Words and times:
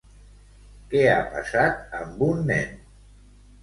Què 0.93 1.03
ha 1.11 1.21
passat 1.37 1.87
amb 2.03 2.27
un 2.33 2.45
nen? 2.53 2.85